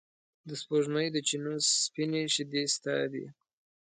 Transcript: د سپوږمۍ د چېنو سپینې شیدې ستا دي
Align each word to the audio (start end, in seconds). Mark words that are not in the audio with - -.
د 0.47 0.49
سپوږمۍ 0.61 1.07
د 1.11 1.17
چېنو 1.27 1.53
سپینې 1.83 2.21
شیدې 2.33 2.63
ستا 2.73 2.95
دي 3.11 3.25